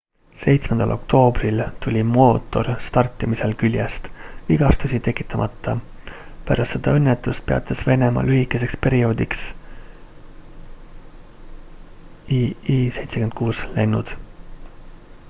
[0.43, 4.07] 7 oktoobril tuli mootor startimisel küljest
[4.47, 5.75] vigastusi tekitamata
[6.47, 9.45] pärast seda õnnetust peatas venemaa lühikeseks perioodiks
[12.39, 14.15] il-76 lennud